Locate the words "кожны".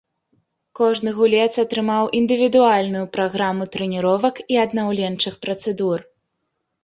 0.77-1.09